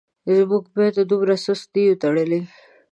موږ 0.49 0.63
میندو 0.75 1.01
دومره 1.11 1.35
سست 1.45 1.67
نه 1.73 1.81
یو 1.87 1.95
تړلي. 2.01 2.41